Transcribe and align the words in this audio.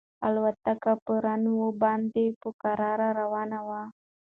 الوتکه 0.27 0.93
په 1.05 1.13
رن 1.25 1.43
وې 1.57 1.69
باندې 1.83 2.25
په 2.41 2.49
کراره 2.61 3.07
روانه 3.19 3.59
وه. 3.67 3.81